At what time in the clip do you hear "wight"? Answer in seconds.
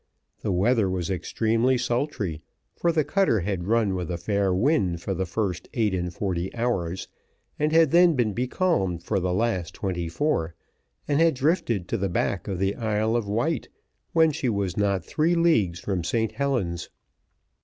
13.27-13.69